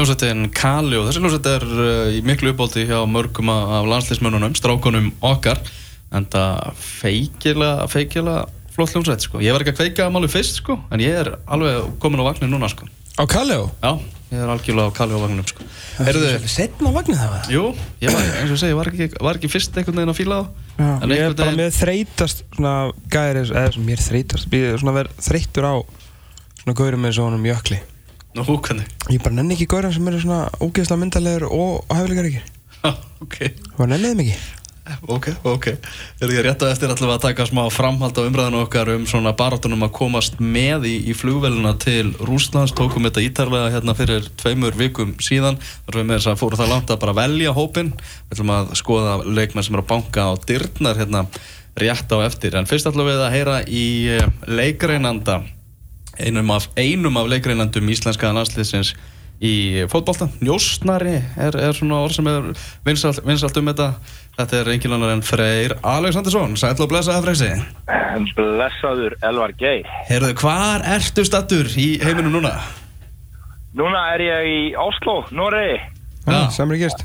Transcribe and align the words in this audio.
hljómsveitin 0.00 0.46
Kali 0.56 0.96
og 0.96 1.08
þessi 1.08 1.20
hljómsveit 1.20 1.48
er 1.50 1.64
uh, 1.68 2.06
í 2.08 2.20
miklu 2.24 2.54
uppbólti 2.54 2.86
hjá 2.88 3.02
mörgum 3.04 3.50
af 3.52 3.88
landsliðsmönnunum, 3.90 4.54
strákunum 4.56 5.10
okkar 5.20 5.60
en 6.16 6.24
það 6.32 6.78
feikilega, 6.80 7.84
feikilega 7.92 8.46
flott 8.72 8.94
hljómsveit 8.94 9.26
sko. 9.26 9.42
Ég 9.44 9.52
var 9.52 9.60
ekki 9.60 9.74
að 9.74 9.82
kveika 9.82 10.06
að 10.06 10.14
málu 10.14 10.30
fyrst 10.32 10.62
sko, 10.62 10.78
en 10.88 11.04
ég 11.04 11.18
er 11.20 11.34
alveg 11.44 11.90
komin 12.00 12.24
á 12.24 12.28
vagnin 12.30 12.54
núna 12.54 12.70
sko. 12.72 12.88
Á 13.20 13.28
Kalleo? 13.28 13.68
Já, 13.82 14.00
ég 14.32 14.40
er 14.40 14.54
algjörlega 14.54 14.88
á 14.88 14.96
Kali 14.96 15.20
á 15.20 15.20
vagninum 15.20 15.50
sko. 15.52 15.68
Heyrðu, 16.00 16.32
Setna 16.48 16.94
á 16.94 16.96
vagnir 16.96 17.20
það 17.20 17.36
var 17.36 17.52
jú, 17.58 17.66
ég 18.00 18.16
var, 18.16 18.32
eins 18.40 18.56
og 18.56 18.60
segi, 18.64 18.80
var 18.80 18.92
ekki, 18.94 19.12
var 19.20 19.36
ekki 19.42 19.52
fyrst 19.52 19.76
einhvern 19.76 20.00
veginn 20.00 20.14
að 20.14 20.20
fíla 20.22 20.42
það 20.80 20.90
en 21.04 21.16
Ég 21.18 21.26
er 21.28 21.36
bara 21.36 21.56
með 21.60 21.76
þreytast 21.76 22.44
svona 22.56 22.74
gæri, 23.12 23.44
eða 23.52 23.84
mér 23.84 24.00
þreytast 24.08 24.56
Ég 24.56 24.70
er 24.72 24.80
svona 24.80 24.96
verið 24.96 25.24
þreyttur 25.28 25.68
á 25.68 25.74
svona 26.62 26.78
gaurum 26.78 27.04
eins 27.10 27.20
og 27.20 27.28
honum 27.28 27.50
jökli 27.50 27.82
nú, 28.36 28.46
hvernig 28.46 28.86
Ég 29.10 29.20
bara 29.24 29.36
nenni 29.36 29.56
ekki 29.56 29.68
gaurum 29.70 29.92
sem 29.94 30.08
eru 30.10 30.22
svona 30.22 30.46
ógeðslega 30.60 31.02
myndalegur 31.02 31.50
og 31.50 31.92
hæfilegar 31.92 32.30
ekki? 32.30 32.42
Ok, 33.20 33.36
Það 33.76 33.92
nenniði 33.92 34.30
ekki? 34.30 34.40
Ok, 35.06 35.28
ok. 35.46 35.66
Er 36.20 36.32
ég 36.32 36.42
rétt 36.44 36.62
á 36.64 36.70
eftir 36.70 36.90
allavega 36.90 37.18
að 37.18 37.24
taka 37.28 37.46
smá 37.46 37.62
framhald 37.72 38.16
á 38.16 38.26
umræðinu 38.26 38.62
okkar 38.64 38.90
um 38.94 39.04
svona 39.08 39.32
barátunum 39.36 39.84
að 39.86 39.92
komast 40.00 40.40
með 40.42 40.88
í, 40.90 40.94
í 41.10 41.14
flugvelina 41.14 41.74
til 41.80 42.10
Rúslands, 42.18 42.74
tókum 42.76 43.06
þetta 43.06 43.22
ítarlega 43.22 43.70
hérna 43.76 43.94
fyrir 43.98 44.26
tveimur 44.40 44.74
vikum 44.78 45.14
síðan. 45.22 45.60
Þar 45.86 46.00
við 46.00 46.08
með 46.08 46.18
þess 46.18 46.32
að 46.32 46.42
fóru 46.42 46.60
það 46.60 46.72
langt 46.74 46.90
að 46.90 47.00
bara 47.04 47.16
velja 47.20 47.54
hópin 47.54 47.94
við 48.00 48.34
ætlum 48.34 48.54
að 48.56 48.74
skoða 48.80 49.16
leikmenn 49.28 49.68
sem 49.68 49.78
eru 49.78 49.86
að 49.86 49.92
banka 49.92 50.26
á 50.26 50.32
dyrnar 50.48 51.00
hérna 51.00 51.24
rétt 51.80 52.10
á 52.10 52.18
eftir, 52.26 52.58
en 52.58 52.66
fyrst 52.66 52.90
við 52.90 53.22
að 53.22 53.32
heyra 53.36 53.60
í 53.68 53.86
eh, 54.16 54.26
leikreinanda 54.50 55.40
einum 56.18 56.50
af, 56.54 56.68
einum 56.80 57.16
af 57.20 57.28
leikreinandum 57.30 57.90
íslenska 57.92 58.32
landsliðsins 58.34 58.94
í 59.40 59.52
fótbolta, 59.88 60.26
njósnari 60.44 61.14
er, 61.40 61.56
er 61.56 61.76
svona 61.76 62.02
orð 62.04 62.18
sem 62.18 62.26
er 62.28 62.50
vinsalt, 62.84 63.22
vinsalt 63.24 63.56
um 63.56 63.70
þetta. 63.70 63.92
Þetta 64.36 64.58
er 64.58 64.72
engin 64.74 64.96
annar 64.96 65.14
en 65.14 65.22
Freyr 65.24 65.76
Alexandersson, 65.84 66.56
sæll 66.60 66.76
og 66.80 66.90
blessaði 66.90 67.24
Freysi. 67.24 67.48
Blessaður 68.36 69.16
Elvar 69.24 69.54
Geir. 69.60 69.88
Heyrðu, 70.10 70.34
hvar 70.42 70.84
ertu 70.96 71.24
stattur 71.28 71.70
í 71.80 71.94
heiminum 72.04 72.36
núna? 72.36 72.56
Núna 73.76 74.04
er 74.16 74.26
ég 74.26 74.50
í 74.50 74.60
Oslo, 74.80 75.22
Noregi. 75.32 75.78
Já. 76.26 76.42
Samir 76.52 76.80
gist 76.82 77.04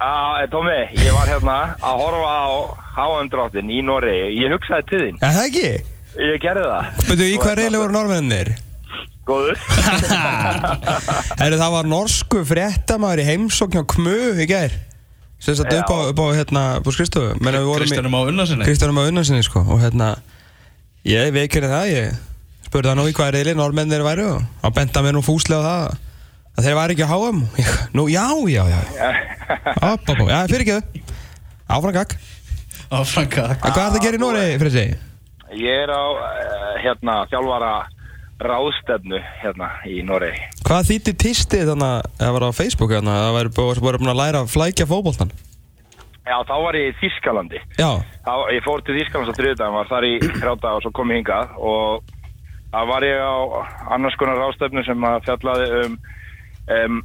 uh, 0.00 0.44
Tómi, 0.52 0.76
ég 1.00 1.12
var 1.16 1.28
hérna 1.30 1.56
að 1.80 2.00
horfa 2.02 2.32
á 2.36 2.48
háandráttin 2.96 3.70
í 3.72 3.82
Noregi. 3.84 4.36
Ég 4.42 4.52
hugsaði 4.54 4.88
til 4.90 5.02
þín, 5.04 5.20
Er 5.24 5.36
það 5.36 5.48
ekki? 5.50 5.70
Ég 6.20 6.40
gerði 6.42 6.64
það. 6.70 6.90
Veitu, 7.10 7.26
í 7.32 7.36
hvað 7.42 7.58
reyli 7.60 7.80
voru 7.80 7.96
norðmennir? 7.96 8.52
Góður. 9.26 9.58
Herru, 11.40 11.56
það 11.58 11.72
var 11.74 11.88
norsku 11.90 12.42
fréttamaður 12.46 13.22
í 13.24 13.26
heimsókn 13.30 13.74
hjá 13.80 13.84
Kmu 13.94 14.14
í 14.42 14.46
gær. 14.50 14.76
Sem 15.42 15.56
satt 15.58 15.72
Já. 15.74 15.82
upp 15.82 15.90
á, 15.92 15.98
upp 16.12 16.20
á 16.22 16.26
hérna, 16.38 16.62
á 17.60 17.68
vorum 17.68 17.84
í- 17.84 17.90
Kristjánum 17.90 18.14
á 18.16 18.20
unnasinni 18.30 18.64
Kristjánum 18.68 19.00
á 19.02 19.08
unnansinni 19.10 19.42
sko. 19.44 19.60
Og 19.68 19.82
hérna 19.82 20.14
ég 21.06 21.28
veikir 21.34 21.66
það 21.68 21.90
ég 21.92 22.14
spurði 22.66 22.88
hann 22.92 22.98
nú 23.02 23.04
í 23.10 23.14
hvað 23.14 23.34
reyli 23.36 23.52
normennir 23.58 24.02
væru 24.06 24.28
og 24.38 24.46
hann 24.64 24.74
benda 24.78 25.02
mér 25.04 25.14
nú 25.18 25.22
fúslega 25.26 25.60
á 25.60 25.66
það 25.66 25.98
að 26.56 26.64
þeir 26.66 26.78
væri 26.80 26.96
ekki 26.96 27.04
að 27.04 27.12
háa 27.12 27.28
ég, 27.60 27.68
nú 27.94 28.06
já 28.10 28.24
já 28.50 28.62
já. 28.72 28.80
Opp, 29.92 30.08
opp, 30.08 30.20
opp. 30.24 30.30
já 30.32 30.40
fyrir 30.50 30.64
ekki 30.64 30.78
þau 30.78 31.76
áfram 31.76 31.94
gag 31.98 32.16
Á 32.86 32.98
Franka 33.04 33.44
en 33.52 33.60
hvað 33.60 33.76
er 33.76 33.90
það 33.90 33.98
að 33.98 34.02
gera 34.06 34.18
í 34.18 34.22
Nóri 34.22 34.42
fyrir 34.56 34.72
sig 34.74 34.96
Ég 35.54 35.84
er 35.84 35.92
á 35.94 36.04
uh, 36.10 36.72
hérna 36.82 37.20
þjálfara 37.30 37.74
ráðstefnu 38.42 39.20
hérna 39.40 39.70
í 39.88 40.02
Noregi. 40.04 40.42
Hvað 40.66 40.88
þýtti 40.90 41.14
tistið 41.22 41.70
þannig 41.70 41.92
að 41.92 42.08
það 42.20 42.32
var 42.36 42.44
á 42.44 42.58
Facebook 42.58 42.92
þannig 42.92 43.14
að 43.14 43.26
það 43.26 43.36
væri 43.38 44.00
búin 44.02 44.12
að 44.12 44.20
læra 44.20 44.42
að 44.42 44.50
flækja 44.52 44.88
fótboltan 44.90 45.32
Já, 46.26 46.40
þá 46.42 46.56
var 46.58 46.74
ég 46.74 46.90
í 46.90 46.96
Þískalandi 46.98 47.60
já. 47.78 47.90
Þá, 48.26 48.34
Ég 48.50 48.64
fór 48.66 48.82
til 48.82 48.96
Þískalands 48.98 49.30
á 49.30 49.38
þriðdæðan, 49.38 49.76
var 49.78 49.90
þar 49.92 50.06
í 50.08 50.14
þrjáta 50.24 50.72
og 50.74 50.82
svo 50.82 50.92
kom 50.98 51.12
ég 51.14 51.20
hingað 51.22 51.52
og 51.62 52.08
það 52.72 52.90
var 52.90 53.06
ég 53.06 53.22
á 53.22 53.36
annars 53.94 54.18
konar 54.18 54.40
ráðstefnu 54.42 54.82
sem 54.84 55.06
að 55.06 55.28
fjallaði 55.28 55.68
um, 55.84 55.94
um 56.76 56.98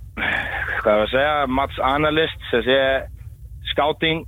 hvað 0.81 0.91
er 0.96 1.03
að 1.06 1.12
segja, 1.13 1.35
Mats 1.53 1.78
Analyst 1.85 2.50
sem 2.50 2.66
sé 2.66 2.80
scouting 3.69 4.25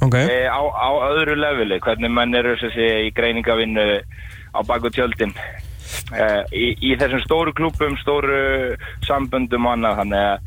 verkefnið 0.00 0.06
ok. 0.06 0.16
E, 0.32 0.48
á, 0.48 0.60
á 0.60 0.88
öðru 1.10 1.36
leveli, 1.38 1.80
hvernig 1.84 2.10
menn 2.14 2.34
eru 2.34 2.56
sé 2.60 2.88
í 3.06 3.10
greiningavinnu 3.16 3.86
á 4.56 4.60
baku 4.66 4.90
tjöldin. 4.94 5.34
E, 6.14 6.26
í, 6.54 6.66
í 6.90 6.96
þessum 6.98 7.22
stóru 7.26 7.54
klúpum, 7.56 7.96
stóru 8.00 8.76
samböndum 9.06 9.66
og 9.66 9.76
annað, 9.76 10.02
þannig 10.02 10.26
að 10.30 10.38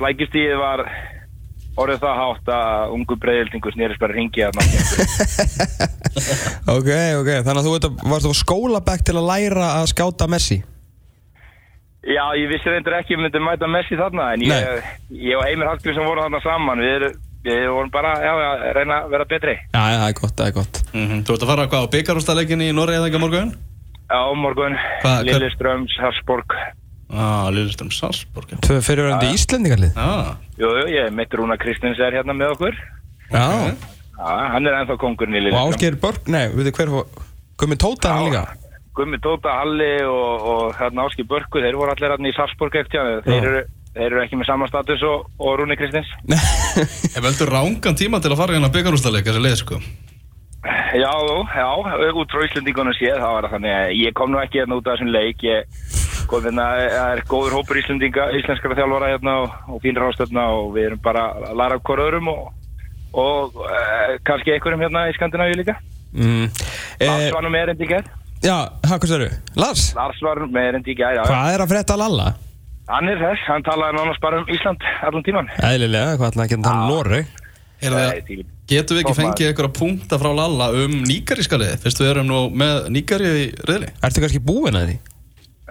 flækistíð 0.00 0.56
var 0.60 0.86
orðið 1.76 2.02
það 2.02 2.18
hátt 2.20 2.50
að 2.52 2.90
ungu 2.96 3.16
breyðildingu 3.16 3.70
snýrist 3.72 4.00
bara 4.02 4.12
ringi 4.12 4.42
að 4.44 4.58
ok 6.76 6.90
ok 7.22 7.30
þannig 7.46 7.60
að 7.62 7.64
þú 7.64 7.72
veit 7.72 7.86
að 7.88 8.02
varst 8.12 8.28
á 8.28 8.32
skólabæk 8.42 9.04
til 9.08 9.16
að 9.16 9.28
læra 9.30 9.70
að 9.78 9.88
skáta 9.94 10.28
Messi? 10.28 10.58
Já, 12.02 12.24
ég 12.34 12.48
vissi 12.50 12.66
reyndur 12.66 12.96
ekki 12.98 13.14
að 13.14 13.20
við 13.20 13.24
myndum 13.28 13.44
mæta 13.46 13.68
Messi 13.70 13.96
þarna 13.96 14.32
en 14.34 14.42
ég, 14.44 14.88
ég 15.14 15.38
og 15.38 15.44
Heimir 15.46 15.68
Hallgrímsson 15.70 16.02
sem 16.02 16.08
voru 16.08 16.24
þarna 16.24 16.40
saman. 16.42 16.82
Við, 16.82 16.94
erum- 16.98 17.20
við 17.44 17.66
vorum 17.74 17.90
bara 17.90 18.12
já, 18.22 18.32
að 18.48 18.64
reyna 18.76 19.00
að 19.02 19.10
vera 19.10 19.24
betri. 19.30 19.54
Já 19.74 19.80
það 19.82 20.06
er 20.08 20.16
gott 20.20 20.36
það 20.38 20.46
er 20.46 20.52
gott. 20.58 20.82
Mhm, 20.94 21.22
Þú 21.26 21.34
ert 21.36 21.42
að 21.46 21.50
fara 21.52 21.66
hvað 21.72 21.84
á 21.86 21.92
byggarústaleikin 21.96 22.62
í 22.62 22.72
Noregi 22.74 22.98
eða 23.00 23.08
ekki 23.10 23.18
á 23.18 23.24
morgun? 23.26 23.52
á 24.12 24.20
morgun, 24.36 24.74
Lilleströms, 25.24 25.94
Harsborg 25.98 26.52
Á, 27.12 27.48
Lilleström 27.52 27.90
Salzburg 27.92 28.48
já. 28.52 28.56
tvö 28.60 28.78
fyrirverandi 28.84 29.32
Íslendingarlið 29.36 29.92
Já, 29.96 30.36
Jú, 30.60 30.68
jú, 30.68 30.84
ég 30.92 31.12
mitt 31.12 31.32
Rúna 31.32 31.56
Kristins 31.60 31.98
er 32.00 32.12
hérna 32.12 32.32
með 32.36 32.52
okkur. 32.54 32.76
Já. 33.32 33.44
Já, 34.12 34.32
hann 34.52 34.66
er 34.66 34.76
ennþá 34.82 34.96
kongurinn 35.00 35.34
í 35.34 35.40
og 35.40 35.44
Lilleström 35.48 35.72
Ásgeir 35.72 35.96
Börg 36.00 36.28
nei 36.28 36.48
við 36.52 36.68
þið 36.70 36.76
hver 36.78 36.92
Gummi 37.58 37.76
Tóta 37.76 38.12
hann 38.16 38.28
líka? 38.30 38.44
Gummi 38.94 39.18
Tóta, 39.24 39.48
Halli 39.62 39.90
og, 40.04 40.42
og 40.52 40.74
hérna 40.76 41.06
Áski 41.08 41.24
Börku, 41.24 41.60
þeir 41.64 41.76
voru 41.80 41.92
allir 41.94 42.12
hérna 42.12 42.28
í 42.28 42.34
Sarsborg 42.36 42.74
ekkert, 42.76 43.24
þeir, 43.24 43.40
Já. 43.40 43.44
eru- 43.48 43.66
þeir 43.96 44.08
eru 44.08 44.22
ekki 44.24 44.38
með 44.40 44.48
sama 44.48 44.68
status 44.70 45.02
og, 45.08 45.26
og 45.42 45.58
Rúni 45.60 45.76
Kristins 45.80 46.08
ef 47.16 47.20
veldur 47.20 47.52
rángan 47.52 47.98
tíma 47.98 48.22
til 48.22 48.32
að 48.32 48.40
fara 48.40 48.56
hérna 48.56 48.72
byggarústaleik 48.72 49.28
þessi 49.28 49.44
leið 49.44 49.60
sko 49.60 49.82
Já, 50.62 51.10
já, 51.10 51.68
út 52.14 52.30
frá 52.30 52.44
Íslendingunum 52.46 52.94
séð, 52.94 53.16
það 53.18 53.32
var 53.34 53.46
það 53.46 53.54
þannig 53.56 53.72
að 53.74 53.94
ég 53.98 54.14
kom 54.14 54.30
nú 54.30 54.38
ekki 54.38 54.60
hérna 54.60 54.76
út 54.78 54.86
af 54.86 54.94
þessum 54.94 55.10
leik, 55.10 55.40
ég 55.42 55.88
kom 56.30 56.44
hérna, 56.46 56.66
það 56.92 57.14
er 57.16 57.22
góður 57.32 57.56
hópur 57.58 57.80
Íslendinga, 57.80 58.26
íslenskara 58.38 58.76
þjálfara 58.78 59.08
hérna 59.10 59.34
og, 59.42 59.56
og 59.66 59.80
fínir 59.82 60.06
ástöfna 60.06 60.44
og 60.54 60.68
við 60.76 60.90
erum 60.90 61.02
bara 61.02 61.24
að 61.48 61.58
læra 61.58 61.80
af 61.80 61.90
öðrum 62.06 62.30
og, 62.30 62.44
og 63.24 63.58
uh, 63.58 64.14
kannski 64.28 64.54
einhverjum 64.54 64.86
hérna 64.86 65.08
í 65.10 65.16
Skandinavíu 65.18 65.58
líka. 65.58 65.74
mm. 66.14 66.46
Lars 67.02 67.26
eh, 67.26 67.34
var 67.34 67.42
nú 67.42 67.50
með 67.50 67.66
erendi 67.66 67.88
í 67.88 67.92
gær, 67.96 68.06
já, 68.46 68.56
hvað 68.86 69.02
hvað 69.02 69.14
séru? 69.16 69.30
Lars, 69.58 69.90
Lars 69.98 70.22
var 70.22 70.46
með 70.46 70.70
erendi 70.70 70.94
í 70.94 71.00
já. 71.18 71.26
hvað 71.26 71.56
er 71.56 71.66
að 71.66 71.74
frétta 71.74 71.98
að 71.98 72.04
lalla? 72.06 72.30
Hann 72.92 73.08
er 73.08 73.20
þess, 73.22 73.44
hann 73.48 73.64
talaði 73.64 73.96
nánast 73.96 74.20
bara 74.20 74.42
um 74.42 74.50
Ísland 74.52 74.82
allan 75.06 75.24
tíman. 75.24 75.48
Eðlilega, 75.64 76.18
hvað 76.20 76.34
ætlaði 76.34 76.44
að 76.44 76.52
geta? 76.52 77.22
Er 77.82 77.94
það, 77.96 78.42
getum 78.70 78.98
við 78.98 79.00
ekki 79.02 79.14
fengið 79.18 79.48
einhverja 79.48 79.72
punkta 79.74 80.18
frá 80.22 80.28
Lalla 80.36 80.68
um 80.78 80.92
nýgaríska 81.02 81.58
liði? 81.58 81.78
Fyrst 81.82 82.02
við 82.02 82.10
erum 82.12 82.28
nú 82.28 82.42
með 82.54 82.84
nýgari 82.94 83.30
í 83.40 83.46
riðli 83.66 83.88
Ertu 84.06 84.22
kannski 84.22 84.42
búinn 84.44 84.78
að 84.78 84.92
því? 84.92 84.98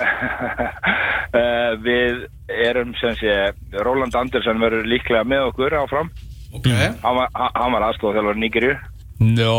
Uh, 0.02 1.72
við 1.88 2.26
erum 2.68 2.92
sem 3.00 3.16
sé, 3.22 3.38
Róland 3.86 4.18
Andersson 4.18 4.60
verður 4.60 4.90
líklega 4.92 5.24
með 5.24 5.52
okkur 5.54 5.78
áfram. 5.80 6.12
Ok 6.58 6.68
Hann 6.74 7.16
var, 7.22 7.32
hann 7.38 7.78
var 7.78 7.88
aðstofþjálfur 7.92 8.42
Nígerju. 8.42 8.76
Nó, 9.22 9.56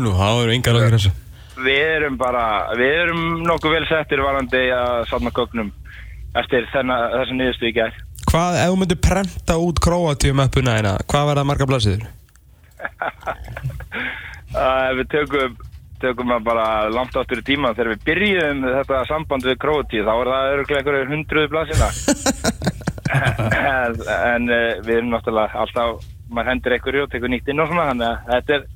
nú, 0.00 0.14
það 0.16 0.42
eru 0.46 0.56
yngar 0.56 0.78
okkur 0.78 0.96
þessu 0.96 1.14
Við 1.62 1.84
erum 1.98 2.16
bara, 2.16 2.44
við 2.78 2.94
erum 3.02 3.22
nokkuð 3.44 3.74
vel 3.76 3.86
settir 3.90 4.22
varandi 4.24 4.62
að 4.72 5.02
safna 5.10 5.34
gögnum 5.34 5.68
eftir 6.38 6.68
þessu 6.72 7.36
niðurstu 7.36 7.68
í 7.68 7.74
gær. 7.76 7.96
Hvað, 8.28 8.58
ef 8.62 8.70
þú 8.70 8.78
myndir 8.80 9.00
prenta 9.02 9.58
út 9.60 9.80
Króatíum 9.82 10.40
uppuna 10.44 10.78
hérna, 10.78 10.94
hvað 11.10 11.28
verða 11.30 11.44
marga 11.48 11.68
blasiður? 11.68 12.06
Uh, 14.52 14.88
við 14.98 15.06
tökum, 15.12 15.56
tökum 16.02 16.32
það 16.32 16.46
bara 16.46 16.66
langt 16.92 17.18
áttur 17.18 17.42
í 17.42 17.46
tíma 17.46 17.74
þegar 17.76 17.92
við 17.92 18.06
byrjuðum 18.08 18.64
þetta 18.68 19.02
samband 19.10 19.48
við 19.48 19.58
Króti 19.64 20.04
þá 20.06 20.12
er 20.14 20.32
það 20.32 20.52
öruglega 20.54 20.82
einhverju 20.82 21.10
hundruðu 21.12 21.52
blasina. 21.52 21.88
en 23.12 23.98
en 24.16 24.48
uh, 24.48 24.68
við 24.86 24.94
erum 24.98 25.12
náttúrulega 25.12 25.64
alltaf, 25.66 26.06
maður 26.32 26.54
hendur 26.54 26.78
einhverju 26.78 27.04
og 27.06 27.12
tekur 27.12 27.34
nýtt 27.34 27.52
inn 27.52 27.64
og 27.64 27.68
svona, 27.72 27.90
þannig 27.90 28.08
að 28.08 28.32
þetta 28.32 28.56
er 28.56 28.70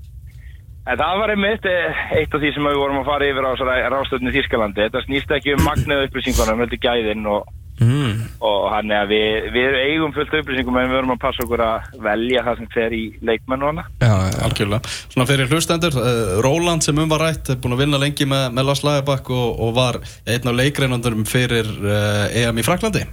En 0.87 0.99
það 1.00 1.19
var 1.19 1.33
einmitt 1.35 1.65
eh, 1.67 2.03
eitt 2.21 2.35
af 2.35 2.43
því 2.43 2.50
sem 2.55 2.67
við 2.69 2.77
vorum 2.79 3.00
að 3.03 3.09
fara 3.11 3.27
yfir 3.27 3.47
á 3.47 3.53
rástöðinu 3.91 4.31
í 4.31 4.37
Þýskalandi. 4.37 4.85
Þetta 4.87 5.00
snýst 5.06 5.33
ekki 5.35 5.56
um 5.56 5.65
magnið 5.67 6.05
upplýsingunum, 6.06 6.61
heldur 6.62 6.83
gæðin 6.85 7.31
og, 7.31 7.55
Mm. 7.77 8.23
og 8.41 8.71
hann 8.73 8.88
er 8.88 9.03
að 9.05 9.11
við, 9.11 9.49
við 9.53 9.75
eigum 9.83 10.12
fullt 10.17 10.33
upplýsingum 10.33 10.79
en 10.81 10.87
við 10.88 10.94
verum 10.97 11.11
að 11.12 11.19
passa 11.21 11.44
okkur 11.44 11.61
að 11.61 11.99
velja 12.06 12.44
það 12.47 12.62
sem 12.62 12.69
fer 12.73 12.94
í 12.97 13.00
leikmenn 13.21 13.67
og 13.67 13.69
hana. 13.69 13.85
Já, 14.00 14.15
Algjörlega. 14.47 14.94
Svona 15.12 15.27
fyrir 15.29 15.50
hlustendur, 15.53 15.99
uh, 16.00 16.38
Róland 16.47 16.87
sem 16.87 16.97
um 16.97 17.12
var 17.12 17.21
rætt, 17.27 17.50
er 17.53 17.61
búin 17.61 17.77
að 17.77 17.82
vinna 17.85 18.00
lengi 18.00 18.25
með, 18.25 18.47
með 18.56 18.69
Lars 18.71 18.81
Lagerbakk 18.87 19.29
og, 19.29 19.61
og 19.61 19.75
var 19.77 20.00
einn 20.25 20.49
af 20.49 20.56
leikreinandurum 20.56 21.29
fyrir 21.29 21.69
uh, 21.85 22.32
EM 22.32 22.56
í 22.56 22.65
Fraklandi. 22.65 23.05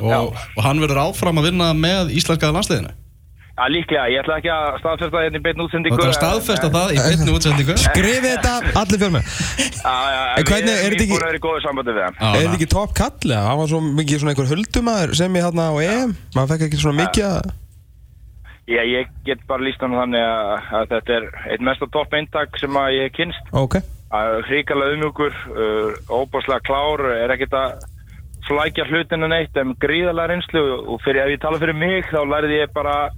og, 0.00 0.32
og 0.56 0.62
hann 0.64 0.80
verður 0.80 1.02
áfram 1.10 1.36
að 1.42 1.50
vinna 1.50 1.74
með 1.76 2.14
íslenska 2.16 2.48
landsliðinu 2.56 2.94
Já, 3.60 3.66
líklega, 3.68 4.04
ég 4.08 4.22
ætla 4.22 4.36
ekki 4.40 4.48
að 4.48 4.66
staðfesta 4.80 5.12
það 5.12 5.24
hérna 5.26 5.36
í 5.36 5.42
beinu 5.44 5.64
útsendingu. 5.66 5.96
Þú 5.96 6.00
ætlar 6.00 6.12
að 6.14 6.16
staðfesta 6.16 6.68
það 6.72 6.92
í 6.94 7.00
beinni 7.04 7.32
útsendingu? 7.36 7.74
Skrifið 7.82 8.24
þetta 8.30 8.52
allir 8.80 9.00
fjölmenn. 9.02 9.26
Já, 9.60 9.96
já, 10.14 10.20
En 10.40 10.44
hvernig- 10.48 10.70
er 10.70 10.80
þetta 10.80 10.88
Ég 10.88 10.96
ekki- 10.96 11.04
er 11.04 11.10
búin 11.10 11.20
að 11.20 11.28
vera 11.28 11.40
í 11.40 11.44
góðu 11.44 11.60
sambandi 11.66 11.92
við 11.92 12.04
hann. 12.06 12.16
Já, 12.20 12.28
Er 12.30 12.40
þetta 12.46 12.56
ekki 12.56 12.68
topp 12.72 12.94
kallega? 13.00 13.42
Hann 13.50 13.58
var 13.60 13.68
svo 13.68 13.80
mikið 14.00 14.16
svona 14.22 14.32
einhver 14.32 14.50
huldumæður 14.52 15.14
sem 15.20 15.34
ég 15.36 15.44
hérna 15.44 15.64
á 15.68 15.74
EM. 15.84 16.16
Maður 16.34 16.48
fekk 16.54 16.64
ekki 16.70 16.80
svona 16.80 16.98
mikið 17.04 17.24
að 17.28 17.52
Já, 18.70 18.82
ég 18.86 19.06
get 19.26 19.40
bara 19.48 19.62
líst 19.66 19.80
hann 19.82 19.90
þannig 19.98 20.22
að, 20.24 20.62
að 20.78 20.84
þetta 20.94 21.10
er 21.18 21.24
eitt 21.52 21.60
mesta 21.60 21.86
topp 21.90 22.12
eintak 22.14 22.56
sem 22.60 22.70
að 22.70 22.92
ég 22.96 23.02
hef 23.08 23.12
kynst. 23.18 23.42
Ok. 23.52 23.74
Að 24.14 24.44
hrikalega 24.46 24.94
umjúkur, 24.96 25.32
uh, 25.52 25.90
óbáslega 26.08 26.62
klár, 26.64 27.02
er 27.12 27.28
ekkert 27.34 27.50
að 27.52 27.82
flækja 28.46 28.86
hlutina 28.88 29.28
neitt, 29.28 29.56
en 29.56 29.74
gríðarlega 29.74 30.28
reynslu. 30.32 30.62
Og 30.88 31.00
fyrir, 31.02 31.26
ef 31.26 31.34
ég 31.34 31.40
tala 31.42 31.58
fyrir 31.58 31.74
mig 31.76 32.04
þá 32.08 32.22
lærði 32.24 32.60
ég 32.62 32.72
bara 32.72 33.10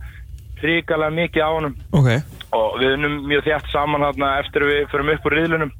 hrikalega 0.62 1.16
mikið 1.16 1.46
á 1.46 1.50
honum. 1.52 1.74
Ok. 1.94 2.10
Og 2.52 2.78
við 2.80 2.94
unnum 2.98 3.18
mjög 3.30 3.48
þjætt 3.48 3.72
saman 3.72 4.06
hérna 4.06 4.36
eftir 4.42 4.66
við 4.68 4.86
förum 4.92 5.12
upp 5.14 5.26
úr 5.28 5.36
riðlunum 5.38 5.74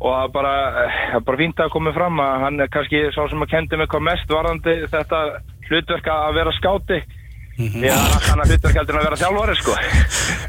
og 0.00 0.12
það 0.16 0.28
bara, 0.32 0.52
er 1.12 1.24
bara 1.26 1.40
fínt 1.40 1.58
að 1.60 1.72
koma 1.74 1.92
fram 1.92 2.20
að 2.24 2.44
hann 2.46 2.60
er 2.64 2.70
kannski 2.72 3.02
sá 3.12 3.20
sem 3.28 3.42
að 3.44 3.50
kendi 3.52 3.76
mig 3.76 3.88
hvað 3.92 4.06
mest 4.06 4.30
varðandi 4.32 4.76
þetta 4.88 5.24
hlutverk 5.68 6.12
að 6.14 6.36
vera 6.38 6.54
skáti. 6.56 7.00
Því 7.60 7.90
að 7.92 8.14
hann 8.24 8.40
hlutverk 8.46 8.78
heldur 8.80 8.96
en 8.96 9.02
að 9.02 9.08
vera 9.10 9.18
þjálfari 9.20 9.56
sko. 9.58 9.74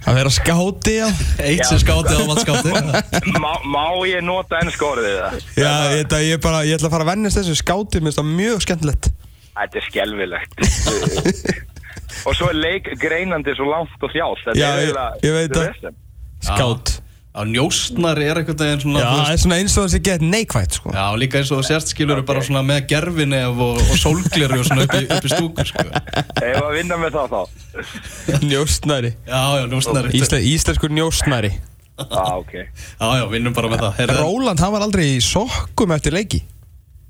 Að 0.08 0.20
vera 0.22 0.32
skáti, 0.32 0.94
já. 1.02 1.08
Eitt 1.44 1.66
sem 1.68 1.82
skáti 1.82 2.16
á 2.16 2.24
matskáti 2.30 2.72
má, 3.44 3.52
má 3.68 3.84
ég 4.08 4.24
nota 4.24 4.62
enn 4.62 4.72
skórið 4.72 5.10
það? 5.18 5.42
Já, 5.60 5.74
ég, 5.98 6.16
ég, 6.30 6.40
bara, 6.46 6.64
ég 6.64 6.80
ætla 6.80 6.88
að 6.88 6.96
fara 6.96 7.08
að 7.10 7.12
vennast 7.12 7.42
þessu. 7.42 7.58
Skáti 7.60 8.00
Mér 8.00 8.14
finnst 8.14 8.22
það 8.22 8.32
mjög 8.40 8.64
skemmtilegt. 8.68 9.12
Þetta 9.52 9.82
er 9.82 9.86
skelvilegt 9.90 10.56
Og 12.26 12.36
svo 12.36 12.50
er 12.52 12.58
leik 12.60 12.90
greinandi 13.02 13.56
svo 13.58 13.70
langt 13.72 13.96
og 14.04 14.12
þjált. 14.14 14.44
Þetta 14.48 14.60
Já, 14.60 14.68
er 14.68 14.78
ég- 14.78 14.90
eiginlega- 14.90 15.22
ég 15.24 15.34
veit 15.38 15.52
þetta 15.52 15.62
er 15.62 15.72
það. 15.72 15.82
vesen. 15.82 15.96
Skát 16.42 16.98
Á 17.32 17.48
njóstnar 17.48 18.18
er 18.20 18.36
einhvern 18.42 18.58
veginn 18.60 18.82
svona 18.84 19.00
Já, 19.00 19.06
þú 19.08 19.12
það 19.16 19.20
veist- 19.22 19.32
er 19.32 19.38
svona 19.40 19.56
eins 19.62 19.76
og 19.80 19.86
þessi 19.88 20.00
gett 20.04 20.22
neikvægt 20.22 20.74
sko. 20.76 20.90
Já, 20.92 21.06
líka 21.16 21.38
eins 21.40 21.52
og 21.56 21.62
þú 21.62 21.68
sérst 21.70 21.88
skilur 21.94 22.22
bara 22.28 22.42
svona 22.44 22.60
með 22.62 22.88
gerfinef 22.92 23.56
og, 23.56 23.78
og 23.80 23.96
sólgleru 24.02 24.60
og 24.60 24.66
svona 24.68 24.84
upp 24.84 24.96
í, 25.00 25.04
upp 25.08 25.24
í 25.24 25.32
stúku 25.32 25.64
sko. 25.64 25.86
Ef 26.44 26.60
að 26.60 26.74
vinna 26.76 26.98
með 27.00 27.16
þá 27.16 27.24
þá? 27.32 27.40
Njóstnæri 28.44 29.14
Já, 29.28 29.40
já, 29.62 29.66
njóstnar 29.72 30.12
Ísle, 30.12 30.42
Íslenskur 30.44 30.92
njóstnæri 30.92 31.54
ah, 32.02 32.36
ok. 32.42 32.52
Já, 33.00 33.08
já, 33.22 33.26
vinnum 33.32 33.54
bara 33.54 33.70
með 33.70 33.80
það. 33.86 33.96
Heyrðu, 34.02 34.20
Róland, 34.26 34.60
hann 34.60 34.72
var 34.74 34.82
aldrei 34.82 35.06
í 35.16 35.22
sokkum 35.22 35.92
eftir 35.96 36.12
leiki. 36.16 36.44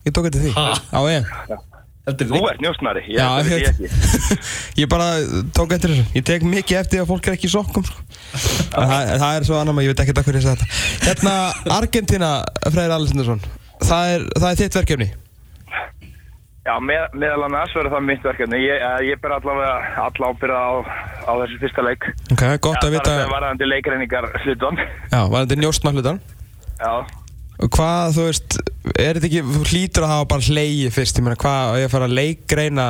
Ég 0.06 0.12
tók 0.14 0.28
eftir 0.30 0.42
því. 0.46 0.54
Ha? 0.54 0.74
Á 0.94 1.02
EM 1.10 1.26
Þú 2.20 2.42
ert 2.50 2.62
njósnari 2.64 3.06
Ég, 3.08 3.18
Já, 3.18 3.28
veit 3.48 3.68
ekki. 3.72 3.90
Ég 4.82 4.92
bara 4.92 5.08
tók 5.56 5.74
eftir 5.78 5.94
þessu. 5.94 6.06
Ég 6.18 6.28
tek 6.28 6.46
mikið 6.48 6.82
eftir 6.82 7.04
að 7.04 7.10
fólk 7.14 7.30
er 7.30 7.38
ekki 7.38 7.50
í 7.50 7.54
sokkum 7.54 7.88
sko. 7.88 8.04
En 8.78 8.92
það, 8.92 9.16
það 9.24 9.32
er 9.32 9.48
svo 9.48 9.58
annar 9.60 9.76
maður, 9.76 9.88
ég 9.90 9.96
veit 9.96 10.04
ekki 10.06 10.16
að 10.16 10.28
hverju 10.28 10.42
ég 10.42 10.46
segi 10.46 10.62
þetta. 10.62 10.84
Hérna, 11.08 11.34
Argentina, 11.80 12.30
Freyr 12.70 12.96
Alessandarsson 12.96 13.44
það 13.86 14.14
er, 14.16 14.26
það 14.38 14.50
er 14.52 14.60
þitt 14.62 14.80
verkefni. 14.80 15.10
Já, 16.62 16.76
með, 16.78 17.08
meðal 17.18 17.48
annars 17.48 17.72
verður 17.74 17.96
það 17.96 18.04
mitt 18.06 18.26
verkefni. 18.28 18.60
Ég, 18.62 18.84
eh, 18.86 19.00
ég 19.10 19.22
ber 19.24 19.34
allavega 19.34 19.72
alla 20.04 20.30
ábyrða 20.30 20.60
á, 20.62 20.72
á 21.26 21.32
þessu 21.42 21.58
fyrsta 21.64 21.86
leik. 21.88 22.06
Ok, 22.36 22.44
gott 22.62 22.86
að 22.86 22.94
vita 22.98 23.08
Það 23.10 23.24
er 23.24 23.34
varðandi 23.34 23.70
leikreiningar 23.72 24.30
hlutan 24.44 24.78
Já, 24.78 25.20
var 25.26 25.48
þetta 25.48 25.58
njóstna 25.64 25.96
hlutan 25.96 26.22
Já 26.78 27.21
Hvað, 27.62 28.16
þú 28.16 28.26
veist, 28.26 28.58
er 28.96 29.18
þetta 29.20 29.28
ekki 29.30 29.42
Þú 29.46 29.64
hlýtur 29.70 30.06
að 30.08 30.14
hafa 30.16 30.28
bara 30.34 30.48
hleyið 30.50 30.94
fyrst 30.96 31.20
Ég 31.20 31.26
meina, 31.26 31.38
hvað, 31.42 31.70
á 31.70 31.74
ég 31.78 31.90
að 31.90 31.94
fara 31.94 32.08
að 32.10 32.16
leikreina 32.18 32.88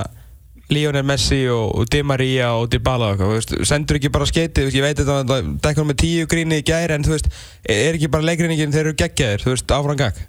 Lionel 0.72 1.04
Messi 1.04 1.42
og, 1.52 1.74
og 1.76 1.90
Di 1.92 2.02
Maria 2.08 2.54
og 2.56 2.70
Dybala 2.72 3.10
og 3.10 3.16
eitthvað, 3.16 3.32
þú 3.32 3.40
veist, 3.40 3.54
sendur 3.68 4.00
ekki 4.00 4.12
bara 4.14 4.28
skeiti, 4.30 4.62
þú 4.62 4.68
veist, 4.70 4.78
ég 4.78 4.86
veit 4.86 5.00
þetta, 5.02 5.18
það 5.28 5.50
dekkur 5.66 5.88
með 5.90 5.98
tíu 6.00 6.28
gríni 6.32 6.62
í 6.62 6.66
gæri, 6.68 6.96
en 6.96 7.04
þú 7.04 7.16
veist, 7.18 7.28
er 7.68 7.98
ekki 7.98 8.12
bara 8.14 8.28
leikreiningin 8.30 8.72
þeir 8.72 8.86
eru 8.86 9.00
geggjaðir, 9.02 9.44
þú 9.44 9.52
veist, 9.52 9.74
áfram 9.76 10.00
gagg? 10.00 10.22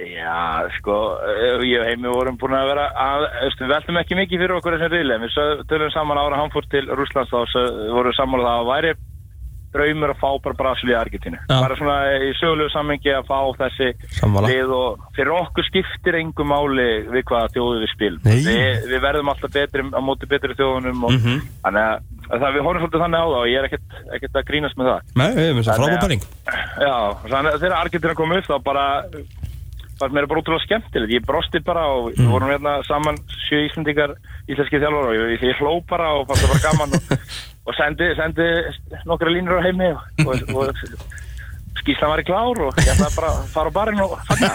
Já, 0.00 0.64
sko, 0.78 0.96
eh, 1.28 1.60
ég 1.68 1.82
og 1.82 1.88
Heimi 1.90 2.08
vorum 2.08 2.40
búin 2.40 2.56
að 2.56 2.70
vera 2.70 2.86
að, 2.96 3.26
veistu, 3.42 3.66
við 3.66 3.74
veltum 3.74 4.00
ekki 4.00 4.16
mikið 4.22 4.44
fyrir 4.46 4.56
okkur 4.56 4.78
þessum 4.78 4.94
riðli, 4.96 5.16
en 5.18 5.26
við 5.26 5.64
tölum 5.68 5.92
saman 5.92 6.22
ára 6.22 6.48
fór 6.54 6.72
til 6.72 6.86
Rúslands 6.88 7.28
þá 7.28 7.60
vorum 7.92 8.08
við 8.08 8.16
saman 8.16 8.40
að 8.46 8.48
það 8.48 8.70
væri 8.72 8.94
draumur 9.74 10.10
að 10.14 10.18
fá 10.22 10.30
bara 10.44 10.56
Brasilíu 10.58 10.94
og 10.96 11.00
Argentínu. 11.04 11.38
Bara 11.48 11.76
svona 11.78 11.96
í 12.26 12.30
sögulegu 12.40 12.70
sammengi 12.74 13.12
að 13.14 13.26
fá 13.30 13.38
þessi 13.60 13.88
Sammála. 14.18 14.48
lið 14.50 14.72
og 14.74 15.04
fyrir 15.16 15.32
okkur 15.36 15.66
skiptir 15.68 16.18
engu 16.20 16.44
máli 16.44 16.88
við 17.10 17.22
hvaða 17.30 17.52
þjóðu 17.54 17.82
við 17.84 17.92
spilum. 17.94 18.20
Vi, 18.24 18.56
við 18.90 19.00
verðum 19.04 19.30
alltaf 19.34 19.52
betri 19.54 19.82
á 19.94 20.00
móti 20.02 20.26
betri 20.30 20.54
þjóðunum 20.58 21.04
og 21.06 21.12
Mhm. 21.14 21.40
þannig 21.64 21.84
að, 21.86 21.98
að 22.30 22.40
það 22.40 22.54
við 22.56 22.64
horfum 22.66 22.82
svolítið 22.86 23.04
þannig 23.04 23.20
á 23.20 23.26
það 23.30 23.38
og 23.40 23.46
ég 23.50 23.58
er 23.58 23.68
ekkert, 23.70 23.90
ekkert 24.16 24.34
að 24.40 24.48
grínast 24.50 24.76
með 24.76 24.90
það. 24.90 25.00
Nei, 25.16 25.28
við 25.34 25.46
erum 25.50 25.62
þess 25.62 25.70
að 25.78 25.90
að- 25.90 26.00
penning. 26.00 26.22
Já, 26.80 26.96
þannig 27.30 27.52
að 27.54 27.60
þegar 27.60 27.78
Argentina 27.84 28.14
kom 28.14 28.32
upp 28.32 28.44
þá 28.50 28.58
bara 28.64 28.86
fannst 30.00 30.14
mér 30.16 30.26
bara 30.30 30.40
útrúlega 30.40 30.64
skemmtilegt 30.64 31.12
ég 31.12 31.24
brosti 31.28 31.60
bara 31.60 31.82
og 31.92 32.14
við 32.16 32.30
vorum 32.32 32.48
hérna 32.48 32.78
saman 32.88 33.18
sjö 33.50 33.58
Íslandingar, 33.68 34.14
íslenski 34.48 34.80
þjálfur 34.80 35.10
og 35.10 35.14
ég, 35.18 35.42
ég 35.44 35.58
hló 35.60 35.74
bara 35.86 36.14
og 36.16 36.26
fannst 36.30 36.46
það 36.46 36.52
bara 36.54 36.64
gaman 36.64 36.94
og, 36.96 37.02
og 37.70 37.76
sendi, 37.78 38.10
sendi 38.18 38.46
nokkra 39.08 39.30
línur 39.32 39.60
á 39.62 39.66
heimi 39.68 39.90
og, 39.94 40.00
og, 40.26 40.54
og 40.58 40.70
skýslan 41.80 42.10
var 42.12 42.20
í 42.20 42.26
klár 42.28 42.58
og 42.66 42.80
ég 42.82 42.90
ætlaði 42.92 43.16
bara 43.16 43.30
að 43.30 43.44
fara 43.54 43.70
á 43.70 43.76
barinn 43.78 44.02
og 44.04 44.16
fagna 44.28 44.50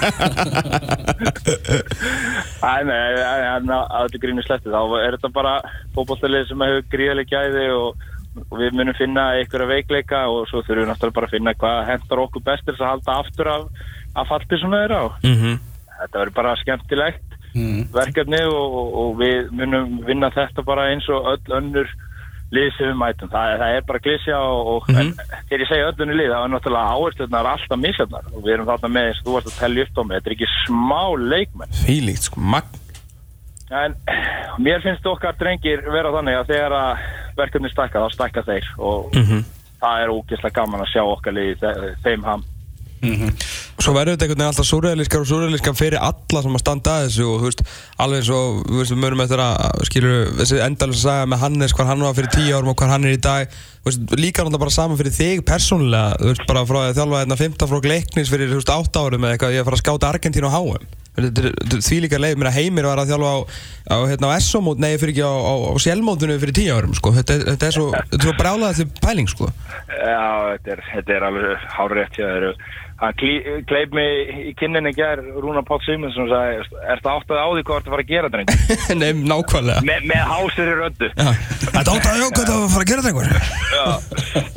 en 2.75 2.91
að 2.91 3.93
þetta 4.11 4.21
grínir 4.23 4.45
sletti 4.45 4.73
þá 4.73 4.81
er 4.99 5.15
þetta 5.17 5.31
bara 5.35 5.53
fótbollstalið 5.95 6.49
sem 6.51 6.63
hefur 6.65 6.85
gríðileg 6.93 7.31
gæði 7.31 7.65
og, 7.75 8.05
og 8.49 8.55
við 8.61 8.75
munum 8.77 8.97
finna 8.99 9.27
einhverja 9.39 9.69
veikleika 9.71 10.23
og 10.31 10.45
svo 10.51 10.61
þurfum 10.65 10.83
við 10.83 10.91
náttúrulega 10.91 11.17
bara 11.19 11.29
að 11.29 11.35
finna 11.37 11.55
hvað 11.61 11.77
hendur 11.91 12.23
okkur 12.25 12.45
best 12.49 12.65
til 12.67 12.73
þess 12.75 12.83
að 12.85 12.91
halda 12.93 13.17
aftur 13.23 13.51
af, 13.53 13.63
af 14.15 14.29
falti 14.33 14.59
svona 14.61 14.81
þeirra 14.83 14.99
og 15.07 15.13
Mhm. 15.25 15.55
þetta 16.01 16.19
verður 16.21 16.37
bara 16.41 16.57
skemmtilegt 16.63 17.31
Mm. 17.55 17.85
verkefni 17.95 18.41
og, 18.51 18.73
og, 18.75 18.87
og 18.99 19.11
við 19.21 19.45
munum 19.55 19.93
vinna 20.03 20.27
þetta 20.35 20.59
bara 20.67 20.89
eins 20.91 21.05
og 21.07 21.23
öll 21.31 21.53
önnur 21.55 21.87
lið 22.53 22.69
sem 22.77 22.87
við 22.91 22.97
mætum. 23.01 23.29
Það, 23.33 23.55
það 23.59 23.75
er 23.75 23.81
bara 23.87 23.99
glísja 24.05 24.37
og, 24.39 24.67
og 24.75 24.89
Mhm. 24.89 24.97
en, 24.99 25.13
þegar 25.49 25.61
ég 25.63 25.67
segja 25.67 25.87
öll 25.89 26.01
önnur 26.05 26.15
lið, 26.19 26.29
það 26.31 26.45
er 26.45 26.51
náttúrulega 26.53 26.93
áherslunar 26.95 27.45
alltaf 27.51 27.79
misjöfnar 27.81 28.25
og 28.35 28.43
við 28.45 28.53
erum 28.53 28.65
þarna 28.69 28.89
með 28.95 29.07
eins 29.09 29.19
og 29.19 29.25
þú 29.25 29.33
varst 29.35 29.47
að 29.51 29.59
tellja 29.59 29.83
upp 29.83 29.97
á 29.97 30.03
mig, 30.05 30.15
þetta 30.17 30.29
er 30.29 30.35
ekki 30.35 30.49
smá 30.67 31.03
leikmenn. 31.33 31.71
Fílíkt, 31.85 32.23
sko, 32.29 32.39
magn. 32.39 32.81
En 33.71 33.95
mér 34.61 34.81
finnst 34.83 35.05
okkar 35.09 35.33
drengir 35.39 35.81
vera 35.91 36.11
þannig 36.13 36.37
að 36.39 36.47
þegar 36.53 36.71
að 36.71 36.97
verkefni 37.37 37.69
stakka, 37.73 37.99
þá 38.05 38.09
stakka 38.13 38.43
þeir 38.45 38.67
og 38.77 39.11
Mhm. 39.15 39.43
það 39.81 40.03
er 40.03 40.13
ógeðslega 40.13 40.53
gaman 40.53 40.81
að 40.85 40.91
sjá 40.93 41.01
okkar 41.03 41.33
lið 41.33 41.57
þeim 42.03 42.23
ham. 42.23 42.43
Mhm. 43.01 43.29
Svo 43.85 43.93
verður 43.93 44.15
þetta 44.15 44.25
einhvern 44.25 44.39
veginn 44.39 44.49
alltaf 44.49 44.65
súræðilískar 44.65 45.21
og 45.21 45.27
súræðilískar 45.29 45.75
fyrir 45.77 46.01
alla 46.01 46.41
sem 46.41 46.55
að 46.57 46.61
standa 46.63 46.93
að 46.95 47.03
þessu 47.05 47.25
og 47.29 47.35
þú 47.43 47.49
veist, 47.51 47.59
alveg 48.01 48.23
eins 48.23 48.31
og, 48.33 48.63
við 48.71 48.93
mörgum 48.97 49.21
eftir 49.21 49.43
að, 49.43 49.83
skilur, 49.91 50.15
þessi 50.39 50.57
endalins 50.65 51.03
að 51.03 51.05
sagja 51.11 51.27
með 51.29 51.43
Hannes 51.43 51.75
hvar 51.77 51.89
hann 51.91 52.01
var 52.07 52.17
fyrir 52.17 52.33
tíu 52.33 52.57
árum 52.57 52.71
og 52.73 52.79
hvar 52.81 52.93
hann 52.95 53.05
er 53.05 53.13
í 53.13 53.21
dag, 53.21 53.53
þú 53.83 53.91
veist, 53.91 54.17
líka 54.17 54.41
náttúrulega 54.41 54.63
bara 54.65 54.75
saman 54.79 55.01
fyrir 55.03 55.17
þig 55.19 55.45
persónulega, 55.45 56.17
þú 56.17 56.31
veist, 56.31 56.45
bara 56.49 56.65
frá 56.65 56.81
að 56.81 56.97
þjálfa 56.97 57.21
hérna 57.21 57.39
15 57.43 57.73
frá 57.75 57.81
Gleiknis 57.85 58.31
fyrir, 58.33 58.49
þú 58.49 58.61
veist, 58.63 58.73
8 58.73 59.03
árum 59.05 59.27
eða 59.27 59.37
eitthvað, 59.37 59.57
ég 59.59 59.67
fara 59.69 59.77
að 59.77 59.83
skáta 59.85 60.13
Argentínu 60.15 60.49
á 60.49 60.57
HM. 60.57 60.93
Því 61.15 61.97
líka 62.03 62.17
leið, 62.19 62.33
mér 62.41 62.49
að 62.49 62.57
Heimir 62.57 62.89
var 62.89 62.99
að 62.99 63.13
þjálfa 63.13 63.29
á, 63.31 63.37
á, 63.87 63.97
hérna, 64.09 64.31
á 64.35 64.43
SO-mót, 64.43 64.81
nei, 64.83 64.97
fyrir 64.99 65.13
ekki 65.13 65.23
á, 65.23 65.31
á, 65.31 65.53
Sjálfmótinu 65.79 66.35
fyrir 66.41 66.57
tíu 66.57 66.73
árum, 66.75 66.97
sko, 66.97 67.13
þetta, 67.15 67.37
þetta 67.53 67.69
er 67.69 67.75
svo, 67.77 67.85
svo 68.17 68.33
brjálega 68.35 68.75
til 68.81 68.89
pæling, 68.99 69.29
sko. 69.31 69.47
Já, 69.87 70.25
þetta 70.57 70.73
er, 70.75 70.83
þetta 70.89 71.15
er 71.15 71.27
alveg 71.29 71.63
hárrétt 71.77 72.19
hjá 72.19 72.25
þeir 72.33 72.49
klí- 73.19 73.43
kleip 73.67 73.91
mig 73.93 74.29
í 74.49 74.53
kinninni 74.55 74.91
gær 74.95 75.19
Rúna 75.43 75.61
Páll 75.67 75.81
Simonsson 75.83 76.29
og 76.29 76.31
sagði 76.31 76.83
ertu 76.93 77.09
áttað 77.11 77.41
á 77.43 77.47
því 77.51 77.63
hvað 77.67 77.79
ertu 77.81 77.89
að 77.89 77.95
fara 77.95 78.05
að 78.05 78.11
gera 78.13 78.29
dreng 78.31 78.47
nei, 79.01 79.11
nákvæmlega. 79.27 79.81
Me, 79.83 79.97
með 80.07 80.23
hásir 80.31 80.71
í 80.71 80.75
röddu 80.79 81.09
Já, 81.11 81.31
þetta 81.65 81.95
áttaði 81.95 82.23
á 82.23 82.29
hvað 82.31 82.45
það 82.45 82.55
var 82.55 82.65
að 82.65 82.73
fara 82.75 82.85
að 82.85 82.89
gera 82.91 83.01
þetta 83.03 83.11
einhver. 83.11 84.15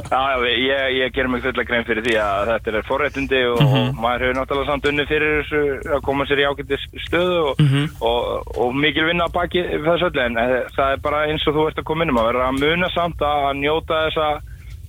já, 0.08 0.22
ég, 0.48 0.84
ég 0.98 1.12
ger 1.14 1.28
mig 1.28 1.42
fulla 1.44 1.64
grein 1.68 1.84
fyrir 1.88 2.04
því 2.06 2.14
að 2.22 2.52
þetta 2.52 2.72
er 2.78 2.86
forréttindi 2.88 3.40
og, 3.52 3.58
Mhm. 3.62 3.88
og 3.90 3.98
maður 4.04 4.24
hefur 4.24 4.38
náttúrulega 4.38 4.70
samt 4.70 4.86
unni 4.92 5.06
fyrir 5.10 5.34
þessu 5.42 5.62
að 5.98 6.02
koma 6.06 6.24
sér 6.30 6.42
í 6.42 6.46
ágættis 6.48 6.86
stöðu 7.08 7.38
og, 7.50 7.60
Mhm. 7.60 7.88
og, 8.00 8.54
og 8.56 8.74
mikil 8.74 9.04
vinna 9.10 9.26
að 9.28 9.32
baki 9.34 9.62
þessu 9.84 10.08
öllu 10.10 10.22
en 10.24 10.38
eh, 10.38 10.62
það 10.76 10.92
er 10.92 11.02
bara 11.02 11.26
eins 11.26 11.46
og 11.46 11.54
þú 11.54 11.66
ert 11.68 11.78
að 11.82 11.84
koma 11.90 12.04
inn 12.04 12.10
um 12.14 12.22
að 12.22 12.28
vera 12.32 12.48
að 12.48 12.60
muna 12.62 12.88
samt 12.94 13.18
að, 13.20 13.38
að 13.50 13.60
njóta 13.64 14.00
þess 14.06 14.18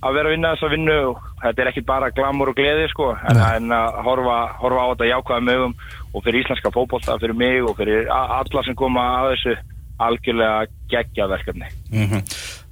að 0.00 0.14
vera 0.16 0.30
að 0.30 0.34
vinna 0.34 0.52
þessa 0.54 0.70
vinnu 0.72 0.98
og 1.10 1.18
þetta 1.42 1.62
er 1.62 1.70
ekki 1.72 1.84
bara 1.88 2.10
glamur 2.16 2.52
og 2.52 2.56
gleði 2.56 2.86
sko 2.92 3.10
en, 3.16 3.36
en 3.36 3.74
að 3.76 3.98
horfa, 4.06 4.38
horfa 4.62 4.86
á 4.86 4.90
þetta 4.94 5.10
jákvæða 5.10 5.46
mögum 5.50 5.74
og 6.14 6.24
fyrir 6.24 6.40
íslenska 6.44 6.72
fótbolta, 6.74 7.18
fyrir 7.20 7.36
mig 7.36 7.60
og 7.64 7.76
fyrir 7.76 8.08
alla 8.14 8.64
sem 8.66 8.78
koma 8.78 9.04
að 9.20 9.34
þessu 9.34 9.58
algjörlega 10.00 10.66
geggja 10.88 11.28
verkefni 11.30 11.68
Mhm. 11.92 12.24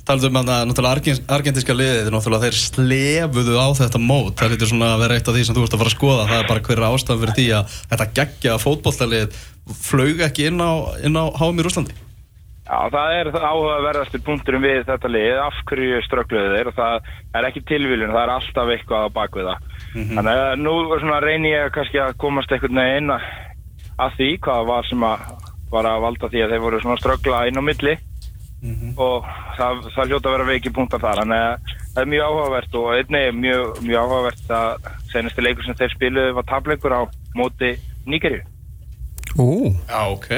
Taldu 0.09 0.31
um 0.31 0.39
að 0.41 0.47
náttúrulega 0.65 0.97
argent, 0.97 1.25
argentinska 1.29 1.75
liðið, 1.77 2.07
náttúrulega 2.15 2.47
þeir 2.49 2.57
slefuðu 2.57 3.59
á 3.61 3.69
þetta 3.77 3.99
mót. 4.01 4.39
Það 4.41 4.55
lítur 4.55 4.71
svona 4.71 4.95
að 4.95 5.03
vera 5.03 5.19
eitt 5.19 5.29
af 5.29 5.35
því 5.37 5.43
sem 5.45 5.59
þú 5.59 5.65
ert 5.67 5.75
að 5.77 5.83
fara 5.83 5.91
að 5.93 5.97
skoða. 5.99 6.23
Það 6.31 6.39
er 6.39 6.49
bara 6.49 6.63
hver 6.65 6.81
ástæðan 6.89 7.21
fyrir 7.21 7.37
því 7.37 7.47
að 7.59 7.75
þetta 7.91 8.07
geggja 8.17 8.55
fótbolltalið 8.63 9.37
flög 9.85 10.23
ekki 10.25 10.47
inn 10.49 10.65
á, 10.65 10.73
inn 11.05 11.21
á 11.21 11.25
HM 11.37 11.61
í 11.61 11.67
Rúslandi. 11.69 11.99
Já, 12.69 12.81
það 12.93 13.15
er 13.17 13.29
áhugaverðastur 13.33 14.23
punkturum 14.27 14.65
við 14.67 14.83
þetta 14.85 15.09
lið, 15.09 15.39
af 15.41 15.61
hverju 15.71 16.01
ströggluðu 16.05 16.51
þeir 16.53 16.69
og 16.69 16.75
það 16.77 17.07
er 17.39 17.47
ekki 17.49 17.63
tilvílun, 17.71 18.13
það 18.13 18.25
er 18.27 18.33
alltaf 18.35 18.73
eitthvað 18.75 19.07
á 19.09 19.17
bakvið 19.17 19.49
það. 19.49 19.63
Þannig 20.19 20.41
að 20.43 20.53
nú 20.61 20.75
svona, 20.91 21.21
reyni 21.25 21.55
ég 21.55 21.73
kannski 21.73 22.03
að 22.05 22.19
komast 22.21 22.53
einhvern 22.53 22.83
veginn 22.83 23.15
að, 23.15 24.13
því 24.19 24.29
hvað 24.45 24.69
var 24.69 24.91
sem 24.91 25.09
að 25.09 25.25
var 25.73 25.89
að 25.89 26.05
valda 26.05 26.31
því 26.33 26.45
að 26.45 26.53
þeir 26.53 26.63
voru 26.67 26.83
svona 26.85 27.01
ströggla 27.01 27.41
inn 27.49 27.61
á 27.61 27.65
milli 27.65 27.97
og 28.99 29.27
það, 29.57 29.83
það 29.95 30.09
hljóta 30.09 30.29
að 30.29 30.35
vera 30.37 30.47
veiki 30.49 30.73
punktar 30.75 31.03
þar. 31.03 31.21
Þannig 31.23 31.43
að 31.49 31.75
það 31.95 32.01
er 32.03 32.13
mjög 32.13 32.29
áhugavert 32.29 32.79
og 32.81 32.89
einnig 32.97 33.35
mjög, 33.39 33.83
mjög 33.89 33.99
áhugavert 34.05 34.55
að 34.61 34.89
senasti 35.13 35.45
leikur 35.45 35.65
sem 35.65 35.79
þeir 35.79 35.95
spiluðu 35.97 36.39
var 36.39 36.49
tableikur 36.53 36.97
á 36.97 37.03
móti 37.39 37.77
Níkerju. 38.09 38.41
Ú, 39.39 39.73
Já, 39.89 40.01
ok. 40.09 40.33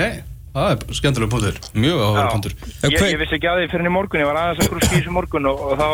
Það 0.55 0.73
er 0.73 0.97
skemmtilega 0.99 1.31
punktur. 1.31 1.59
Mjög 1.79 2.01
áhuga 2.05 2.25
punktur. 2.33 2.55
Ég, 2.83 2.97
ég 3.13 3.21
vissi 3.21 3.37
ekki 3.37 3.51
að 3.51 3.61
því 3.61 3.69
fyrir 3.75 3.91
í 3.91 3.93
morgun, 3.95 4.23
ég 4.23 4.31
var 4.31 4.41
aðeins 4.41 4.67
að 4.67 4.89
skýra 4.89 5.11
í 5.13 5.15
morgun 5.15 5.47
og, 5.47 5.61
og 5.63 5.79
þá, 5.79 5.89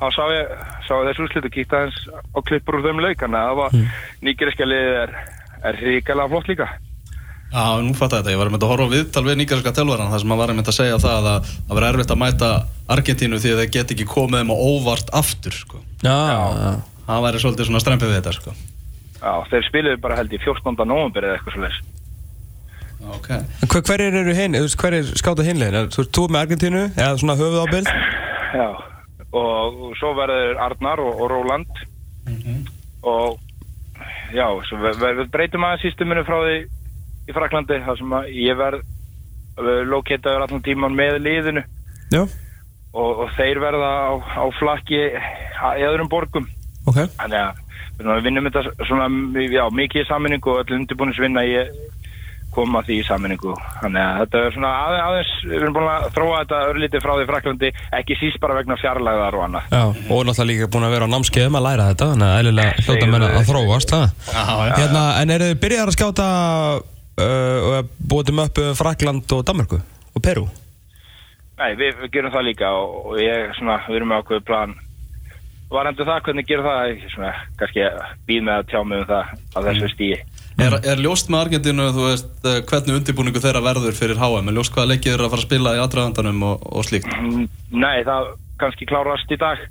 þá 0.00 0.06
sá 0.16 0.22
ég 0.32 0.54
sá 0.86 0.94
ég 0.94 1.10
þessu 1.10 1.26
úrslit 1.26 1.48
og 1.48 1.52
kíkti 1.56 1.76
aðeins 1.76 1.98
á 2.08 2.38
klippur 2.48 2.78
úr 2.78 2.86
þeim 2.86 3.02
lauk, 3.04 3.18
þannig 3.20 3.40
að 3.42 3.50
það 3.50 3.60
var 3.60 3.76
mm. 3.76 3.92
nýgeriska 4.28 4.68
liðið 4.70 4.96
er, 5.02 5.12
er 5.68 5.80
ríkala 5.84 6.28
flott 6.32 6.48
líka. 6.48 6.70
Já, 7.52 7.64
nú 7.84 7.92
fattu 7.92 8.16
þetta. 8.16 8.32
Ég 8.32 8.40
var 8.40 8.48
með 8.48 8.64
að 8.64 8.70
horfa 8.72 8.88
viðtal 8.94 9.26
við 9.26 9.36
nýgarska 9.42 9.74
telvaran 9.76 10.08
þar 10.08 10.22
sem 10.22 10.32
hann 10.32 10.40
var 10.40 10.52
með 10.56 10.72
að 10.72 10.78
segja 10.78 11.00
það 11.02 11.28
að 11.34 11.50
það 11.52 11.76
var 11.76 11.88
erfitt 11.90 12.14
að 12.14 12.22
mæta 12.22 12.48
Argentínu 12.96 13.40
því 13.42 13.52
að 13.52 13.60
þeir 13.60 13.72
get 13.76 13.92
ekki 13.92 14.08
komið 14.08 14.40
þeim 14.40 14.54
á 14.56 14.56
óvart 14.56 15.12
aftur, 15.20 15.52
sko. 15.52 15.82
já, 16.00 16.16
já. 16.16 16.72
Það 17.04 17.24
væri 17.26 17.42
svolítið 17.42 17.68
svona 17.68 17.82
strempið 17.84 18.08
við 18.08 18.16
þetta, 18.22 18.32
sko. 18.38 18.56
Já, 19.20 19.32
þeir 23.02 23.22
spiluðu 23.22 23.32
bara 23.32 23.42
held 23.42 23.42
í 23.42 23.60
14. 23.62 23.62
november 23.62 23.62
eða 23.62 23.62
eitthvað 23.62 23.62
svo 23.62 23.62
leys. 23.62 23.62
Ok. 23.62 23.62
En 23.62 23.68
hver, 23.68 23.82
hverjir 23.82 24.18
eru 24.22 24.34
hinn, 24.36 24.56
þú 24.56 24.66
veist, 24.66 24.80
hverjir 24.80 25.12
skáta 25.18 25.46
hinlegin? 25.46 25.90
Þú 25.92 26.02
ert 26.02 26.16
þú 26.16 26.26
með 26.28 26.40
Argentínu, 26.40 26.82
eða 26.96 27.18
svona 27.18 27.38
höfuð 27.40 27.62
ábyrð? 27.62 27.86
Já, 28.52 28.68
og, 29.32 29.80
svo 29.98 30.12
verður 30.18 30.60
Arnar 30.60 31.00
og, 31.00 31.20
og 31.20 31.30
Róland 31.32 31.82
og 33.02 33.38
já, 34.32 34.46
svo 34.68 34.78
við, 34.78 35.02
við 35.02 35.30
breytum 35.32 35.64
aðeins 35.66 35.86
sístuminu 35.86 36.24
frá 36.24 36.38
því 36.44 36.58
í 37.28 37.34
Fraklandi, 37.36 37.80
þar 37.86 37.98
sem 37.98 38.14
að 38.18 38.28
ég 38.36 38.58
verð 38.58 38.82
loketaður 39.88 40.46
allan 40.46 40.64
tíman 40.64 40.96
með 40.96 41.18
liðinu 41.22 41.62
Já, 42.12 42.22
og, 42.92 43.24
og 43.24 43.34
þeir 43.36 43.60
verða 43.62 43.90
á, 44.08 44.12
á 44.16 44.44
flakki 44.58 45.00
í 45.12 45.84
öðrum 45.88 46.10
borgum 46.12 46.46
ok. 46.88 47.04
þannig 47.18 47.38
að 47.42 47.60
við 48.16 48.24
vinnum 48.26 48.48
þetta 48.48 48.86
svona 48.88 49.08
já, 49.52 49.64
mikið 49.70 50.02
í 50.02 50.08
sammenningu 50.08 50.54
og 50.54 50.62
öll 50.62 50.78
undirbúinisvinna 50.78 51.44
ég 51.46 51.72
kom 52.54 52.76
að 52.78 52.88
því 52.88 52.98
í 53.00 53.04
sammenningu 53.06 53.54
þannig 53.80 54.02
að 54.02 54.18
þetta 54.22 54.42
er 54.42 54.54
svona 54.56 54.72
aðeins, 54.82 55.02
aðeins 55.06 55.32
við 55.48 55.56
erum 55.58 55.76
búin 55.76 55.90
að 55.90 56.06
þróa 56.16 56.38
þetta 56.42 56.60
örlítið 56.70 57.04
frá 57.04 57.12
því 57.12 57.26
Fraklandi 57.30 57.70
ekki 57.98 58.18
síst 58.20 58.40
bara 58.42 58.56
vegna 58.58 58.78
fjarlæðar 58.80 59.38
og 59.38 59.44
annað. 59.46 59.68
Já, 59.72 59.82
og 59.82 60.24
náttúrulega 60.28 60.48
líka 60.52 60.70
búin 60.72 60.86
að 60.86 60.96
vera 60.96 61.08
á 61.08 61.12
námskeiðum 61.14 61.58
að 61.58 61.66
læra 61.66 61.88
þetta, 61.90 62.08
þannig 62.12 62.28
að 62.28 62.40
eðlilega 62.42 62.86
hljóta 62.86 63.10
menn 63.12 63.26
að 63.28 63.38
þróast, 63.50 63.94
það. 63.94 64.06
Já, 64.32 64.42
já. 64.42 64.74
Hérna, 64.78 65.04
en 65.22 65.34
eru 65.36 65.50
þið 65.50 65.60
byrjar 65.66 65.92
að 65.92 65.96
skáta 65.98 66.28
uh, 67.22 67.70
og 67.72 67.92
búið 68.12 68.32
um 68.34 68.44
upp 68.46 68.62
Frakland 68.78 69.36
og 69.36 69.44
Danmarku 69.48 69.80
og 70.12 70.24
Peru? 70.24 70.46
Nei, 71.60 71.74
við, 71.78 71.98
við 72.00 72.16
gerum 72.16 72.34
það 72.34 72.48
líka 72.48 72.72
og, 72.74 72.96
og 73.12 73.20
ég 73.22 73.52
svona, 73.58 73.82
við 73.88 74.00
erum 74.00 74.12
með 74.12 74.22
ákveðu 74.24 74.44
plan. 74.48 74.76
Var 75.72 75.88
endur 75.88 76.08
það 76.08 76.24
hvernig 76.26 76.48
gerum 76.48 76.66
það? 76.68 77.04
Svona, 77.14 77.32
kannski 77.60 77.84
býð 78.28 78.46
með 78.48 78.58
að 78.58 78.70
tjá 78.72 78.80
mig 78.84 79.02
um 79.02 79.08
það 79.08 79.30
á 79.56 79.58
þessu 79.68 79.90
stíi 79.92 80.18
Er, 80.62 80.76
er 80.92 81.00
ljóst 81.02 81.30
með 81.32 81.40
Argentínu, 81.46 81.88
þú 81.96 82.04
veist, 82.06 82.34
eh, 82.46 82.60
hvernig 82.70 82.98
undirbúningu 83.00 83.40
þeirra 83.42 83.62
verður 83.64 83.96
fyrir 83.98 84.20
HM? 84.20 84.50
Er 84.50 84.56
ljóst 84.58 84.74
hvaða 84.76 84.92
leikið 84.92 85.10
þeirra 85.10 85.26
að 85.26 85.32
fara 85.32 85.42
að 85.42 85.48
spila 85.48 85.74
í 85.74 85.82
aðdragandanum 85.82 86.44
og, 86.46 86.66
og 86.70 86.86
slíkt? 86.86 87.16
Mm, 87.18 87.48
Nei, 87.82 88.04
það 88.06 88.30
kannski 88.62 88.86
klárast 88.86 89.32
í 89.34 89.40
dag 89.40 89.62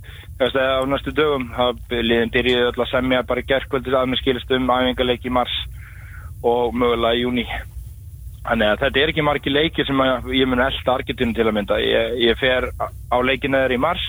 Þess 0.41 0.57
að 0.57 0.71
á 0.81 0.83
næstu 0.89 1.11
dögum 1.13 1.51
það 1.53 1.99
liðin 2.01 2.31
byrjuði 2.33 2.69
öll 2.71 2.81
að 2.81 2.89
semja 2.89 3.21
bara 3.29 3.43
í 3.43 3.47
gerkvöldið 3.51 3.97
að 3.99 4.07
mér 4.09 4.21
skilist 4.21 4.53
um 4.57 4.71
æfingarleik 4.73 5.27
í 5.27 5.33
mars 5.37 5.53
og 6.41 6.73
mögulega 6.73 7.19
í 7.19 7.21
júni 7.21 7.45
Þannig 8.41 8.71
að 8.71 8.79
þetta 8.81 9.01
er 9.03 9.11
ekki 9.13 9.25
margi 9.27 9.53
leiki 9.53 9.85
sem 9.85 10.01
að 10.01 10.31
ég 10.33 10.49
mun 10.49 10.63
elda 10.65 10.95
Argentínu 10.95 11.37
til 11.37 11.45
að 11.45 11.55
mynda 11.59 11.77
ég, 11.83 12.15
ég 12.25 12.39
fer 12.41 12.71
á 12.73 13.17
leikinu 13.21 13.61
þeirra 13.61 13.77
í 13.77 13.83
mars 13.85 14.07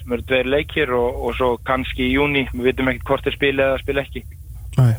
sem 0.00 0.16
eru 0.16 0.24
tveir 0.24 0.48
leikir 0.48 0.94
og, 0.96 1.20
og 1.28 1.36
svo 1.36 1.50
kannski 1.68 2.08
í 2.08 2.14
júni 2.16 2.46
við 2.54 2.70
vitum 2.70 2.88
ekkert 2.88 3.10
hvort 3.10 3.28
þeir 3.28 3.36
spila 3.36 3.68
eða 3.68 3.82
spila 3.84 4.06
ekki 4.06 4.24
Nei. 4.78 4.94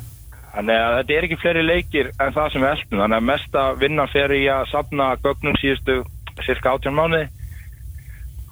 Þannig 0.56 0.82
að 0.82 0.94
þetta 0.98 1.16
er 1.16 1.26
ekki 1.28 1.38
fleiri 1.42 1.64
leikir 1.66 2.12
en 2.16 2.36
það 2.36 2.52
sem 2.54 2.64
við 2.64 2.70
eldum. 2.72 3.00
Þannig 3.02 3.18
að 3.18 3.30
mesta 3.30 3.64
vinna 3.80 4.06
fer 4.12 4.34
í 4.36 4.44
að 4.52 4.70
safna 4.72 5.08
gögnum 5.24 5.58
síðustu 5.60 5.98
cirka 6.46 6.76
18 6.78 6.96
mánuði 6.96 7.26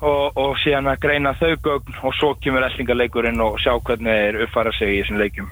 og, 0.04 0.40
og 0.40 0.56
síðan 0.64 0.90
að 0.92 1.02
greina 1.06 1.34
þau 1.40 1.54
gögn 1.64 2.00
og 2.04 2.16
svo 2.18 2.34
kemur 2.44 2.66
eldingarleikurinn 2.68 3.44
og 3.44 3.60
sjá 3.64 3.76
hvernig 3.78 4.20
þeir 4.20 4.40
uppfæra 4.46 4.74
sig 4.78 4.96
í 4.96 4.98
þessum 5.02 5.22
leikum. 5.22 5.52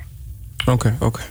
Ok, 0.71 0.89
ok. 1.01 1.21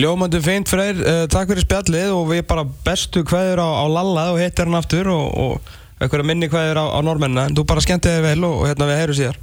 Ljómandi 0.00 0.40
feint 0.40 0.70
Freyr, 0.72 1.00
uh, 1.00 1.22
takk 1.32 1.50
fyrir 1.50 1.66
spjallið 1.66 2.12
og 2.16 2.26
við 2.30 2.44
bara 2.48 2.64
bestu 2.84 3.24
kveður 3.28 3.60
á, 3.60 3.68
á 3.84 3.86
Lalla 3.92 4.26
og 4.32 4.40
hittir 4.40 4.68
hann 4.68 4.78
aftur 4.78 5.10
og, 5.12 5.24
og 5.32 5.72
einhverja 6.00 6.28
minni 6.28 6.48
kveður 6.52 6.80
á, 6.80 6.84
á 6.96 6.98
normennina 7.04 7.48
en 7.48 7.56
þú 7.56 7.66
bara 7.68 7.84
skemmtið 7.84 8.18
þig 8.18 8.28
vel 8.28 8.46
og, 8.48 8.60
og 8.62 8.70
hérna 8.70 8.88
við 8.88 9.00
heyrum 9.02 9.18
síðar. 9.20 9.40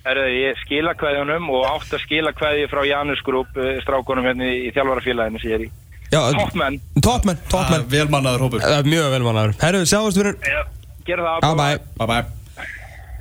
Herðu, 0.00 0.26
ég 0.32 0.60
skila 0.62 0.94
kveðjunum 0.96 1.50
og 1.52 1.66
átt 1.68 1.92
að 1.92 2.04
skila 2.06 2.32
kveðju 2.32 2.70
frá 2.72 2.80
Janus 2.88 3.20
Group, 3.26 3.52
eh, 3.60 3.78
strákunum 3.84 4.24
hérna 4.30 4.48
í, 4.48 4.70
þjálfarafélaginu 4.72 5.40
sem 5.42 5.50
ég 5.50 5.58
er 5.58 5.64
í. 5.66 5.70
Já. 6.10 6.20
Toppmenn, 6.34 6.80
toppmenn. 6.98 7.38
Ah, 7.54 7.86
Velmannaður 7.92 8.46
hópur. 8.46 8.64
Uh, 8.64 8.80
mjög 8.88 9.12
velmannaður. 9.14 9.56
Herru, 9.60 9.82
sjáumst 9.86 10.18
fyrir. 10.18 10.38
Já, 10.42 10.62
gera 11.06 11.26
það. 11.28 11.44
Já, 11.44 11.50
bæ. 11.60 11.68
Bye 12.00 12.08
bye. 12.10 12.24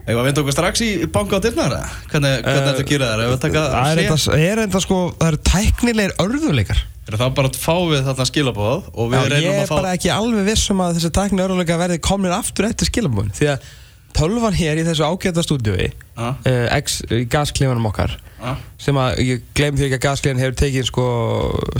Eða 0.09 0.23
vindu 0.25 0.41
okkur 0.41 0.55
strax 0.55 0.81
í 0.81 0.87
banka 1.13 1.37
á 1.37 1.39
eða? 1.43 1.81
Hvernig, 2.09 2.39
hvernig 2.41 2.47
Eh, 2.49 2.69
þetta 2.69 2.85
gera 2.89 3.09
þér? 3.11 3.19
Ef 3.25 3.33
við 3.33 3.41
taka 3.43 3.65
Það 3.69 3.91
er 3.91 3.99
er 4.47 4.61
enda 4.63 4.79
sko, 4.81 4.97
það 5.19 5.27
eru 5.27 5.39
tæknilegir 5.51 6.13
örðuleikar. 6.23 6.79
Er 7.09 7.17
það 7.19 7.35
bara 7.37 7.49
að 7.51 7.59
fá 7.61 7.75
við 7.89 8.01
þarna 8.07 8.25
skilabóð 8.29 8.89
og 8.93 9.11
við 9.11 9.17
Já, 9.19 9.21
ég 9.21 9.31
reynum 9.33 9.53
er 9.53 9.61
að 9.61 9.69
fá... 9.69 9.75
bara 9.75 9.93
ekki 9.97 10.09
alveg 10.13 10.47
vissum 10.49 10.81
að 10.81 10.97
þessi 10.97 11.11
tæknilegir 11.19 11.45
örðuleikar 11.49 11.81
verði 11.83 11.99
komnir 12.09 12.33
aftur 12.33 12.69
eftir 12.69 12.89
skilabúin. 12.89 13.29
Tölvan 14.17 14.53
hér 14.57 14.79
í 14.81 14.83
þessu 14.87 15.05
ágæta 15.05 15.43
stúdíói, 15.45 15.89
Já. 16.17 16.29
uh, 16.33 16.77
X 16.81 17.01
í 17.13 17.23
gaskleifanum 17.31 17.85
okkar, 17.91 18.15
Já. 18.41 18.55
sem 18.81 18.95
að 18.99 19.19
ég 19.23 19.41
glem 19.55 19.77
því 19.77 19.85
ekki 19.87 19.97
að 19.99 20.05
gaskleifan 20.07 20.41
hefur 20.43 20.57
tekið 20.63 20.87
sko 20.89 21.05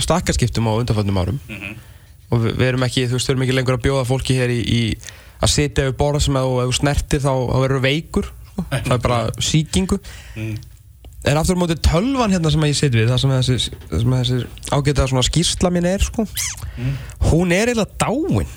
stakkarskiptum 0.00 0.68
á 0.70 0.72
undanföndum 0.80 1.18
árum 1.20 1.40
Mhm. 1.48 1.74
og 2.30 2.38
við, 2.44 2.54
við 2.56 2.66
erum 2.68 2.86
ekki, 2.86 3.06
þú 3.08 3.18
veist, 3.18 3.26
við 3.28 3.34
erum 3.34 3.42
ekki 3.46 3.56
lengur 3.58 3.76
að 3.78 3.84
bjóða 3.84 4.06
fólki 4.08 4.36
hér 4.38 4.50
í, 4.54 4.60
í 4.62 4.96
að 5.42 5.48
sitja 5.54 5.84
við 5.90 5.96
borða 6.00 6.20
sem 6.22 6.34
að 6.34 6.48
þú- 6.48 6.78
snertir 6.80 7.20
þá, 7.20 7.32
þá 7.50 7.58
verður 7.66 7.82
veikur 7.84 8.24
sko. 8.30 8.64
það 8.70 8.92
er 8.92 8.98
bara 8.98 9.20
síkingu 9.40 9.98
Mm. 10.36 10.56
en 11.24 11.36
aftur 11.36 11.56
á 11.56 11.60
móti 11.60 11.76
tölvan 11.76 12.32
hérna 12.32 12.50
sem 12.50 12.60
að 12.62 12.70
ég 12.72 12.76
sit 12.76 12.92
við 12.96 13.08
það 13.10 13.20
sem 13.20 13.30
þessi, 13.30 13.70
þessi 13.90 14.46
ágæta 14.72 15.08
skýrsla 15.28 15.70
mín 15.72 15.84
er 15.86 15.98
sko 16.00 16.24
Mm. 16.78 16.96
hún 17.32 17.52
er 17.52 17.68
eiginlega 17.68 17.98
dáin 17.98 18.48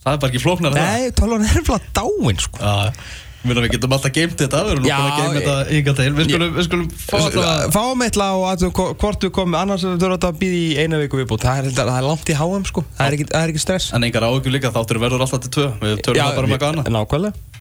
Það 0.00 0.14
er 0.14 0.20
bara 0.22 0.30
ekki 0.32 0.40
flóknar 0.44 0.76
það. 0.76 0.86
nei, 0.86 1.10
tölvan 1.18 1.42
er 1.44 1.58
eiginlega 1.58 1.92
dáin 1.98 2.38
sko 2.40 2.62
Já, 2.64 2.92
við 3.40 3.66
getum 3.72 3.94
alltaf 3.96 4.12
geimt 4.12 4.36
þetta, 4.36 4.58
við 4.64 4.72
erum 4.74 4.82
nú 4.84 4.88
búin 4.90 5.06
að 5.10 5.18
geima 5.20 5.34
þetta 5.36 5.76
yngar 5.76 5.94
til. 5.96 6.08
Við 6.16 6.26
skulum, 6.28 6.50
við 6.56 6.66
skulum 6.66 6.88
fá 6.92 7.14
alltaf... 7.18 7.62
Fáum 7.72 8.04
eitthvað 8.04 8.42
og 8.68 8.74
hvo- 8.76 8.88
hvort 9.00 9.24
við 9.24 9.32
komum 9.38 9.56
annars 9.60 9.84
þurfum 9.86 10.12
við 10.16 10.26
að 10.28 10.40
býða 10.42 10.58
í 10.60 10.66
eina 10.84 11.00
viku 11.00 11.20
viðbútt 11.20 11.46
það 11.46 11.62
er, 11.62 11.70
það 11.78 11.92
er 11.94 12.08
langt 12.08 12.32
í 12.32 12.36
HM 12.36 12.66
sko 12.68 12.84
það 12.98 13.06
er 13.06 13.16
ekki, 13.16 13.28
það 13.32 13.46
er 13.46 13.54
ekki 13.54 13.62
stress 13.64 13.92
En 13.96 14.08
engar 14.08 14.28
áhugjur 14.28 14.56
líka, 14.56 14.72
þáttur 14.76 15.00
verður 15.04 15.24
alltaf 15.24 15.44
til 15.46 15.54
tvö. 15.56 15.68
Við 15.80 16.02
tölum 16.04 16.20
það 16.20 16.36
bara 16.36 16.50
um 16.50 16.56
eitthvað 16.56 16.74
annað. 16.74 16.92
Nákvæmlega 16.98 17.49